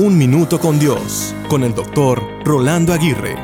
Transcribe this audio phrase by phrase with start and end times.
[0.00, 3.34] Un Minuto con Dios, con el doctor Rolando Aguirre.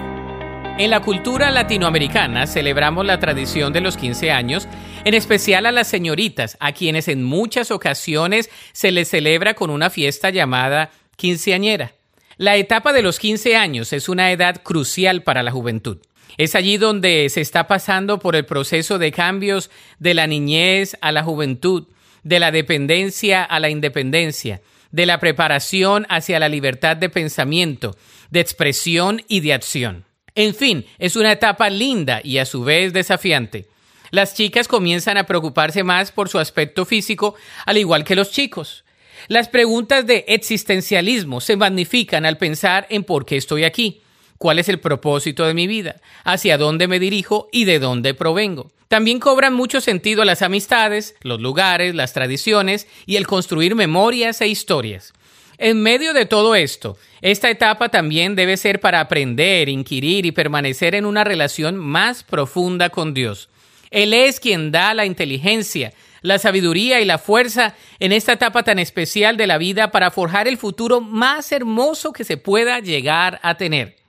[0.79, 4.69] En la cultura latinoamericana celebramos la tradición de los 15 años,
[5.05, 9.91] en especial a las señoritas, a quienes en muchas ocasiones se les celebra con una
[9.91, 11.97] fiesta llamada quinceañera.
[12.37, 15.99] La etapa de los 15 años es una edad crucial para la juventud.
[16.39, 21.11] Es allí donde se está pasando por el proceso de cambios de la niñez a
[21.11, 21.89] la juventud,
[22.23, 24.63] de la dependencia a la independencia,
[24.95, 27.97] de la preparación hacia la libertad de pensamiento,
[28.31, 30.05] de expresión y de acción.
[30.37, 33.67] En fin, es una etapa linda y a su vez desafiante.
[34.13, 37.35] Las chicas comienzan a preocuparse más por su aspecto físico,
[37.67, 38.85] al igual que los chicos.
[39.27, 44.01] Las preguntas de existencialismo se magnifican al pensar en por qué estoy aquí,
[44.39, 48.71] cuál es el propósito de mi vida, hacia dónde me dirijo y de dónde provengo.
[48.89, 54.49] También cobran mucho sentido las amistades, los lugares, las tradiciones y el construir memorias e
[54.49, 55.13] historias.
[55.57, 60.95] En medio de todo esto, esta etapa también debe ser para aprender, inquirir y permanecer
[60.95, 63.49] en una relación más profunda con Dios.
[63.91, 68.81] Él es quien da la inteligencia, la sabiduría y la fuerza en esta etapa tan
[68.81, 73.57] especial de la vida para forjar el futuro más hermoso que se pueda llegar a
[73.57, 74.04] tener.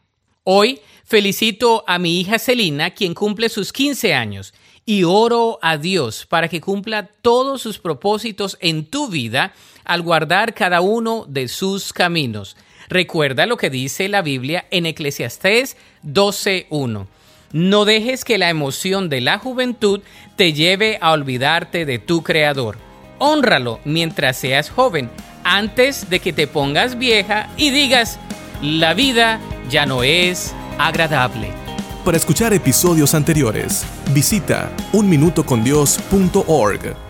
[0.47, 4.53] Hoy felicito a mi hija Celina, quien cumple sus 15 años,
[4.85, 9.53] y oro a Dios para que cumpla todos sus propósitos en tu vida
[9.85, 12.57] al guardar cada uno de sus caminos.
[12.89, 17.07] Recuerda lo que dice la Biblia en Eclesiastés 12.1.
[17.51, 20.01] No dejes que la emoción de la juventud
[20.35, 22.77] te lleve a olvidarte de tu Creador.
[23.17, 25.09] Honralo mientras seas joven,
[25.43, 28.19] antes de que te pongas vieja y digas,
[28.61, 31.53] la vida ya no es agradable.
[32.03, 37.04] Para escuchar episodios anteriores, visita unminutocondios.org.